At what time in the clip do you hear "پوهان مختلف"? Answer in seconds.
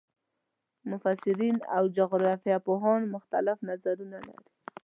2.65-3.57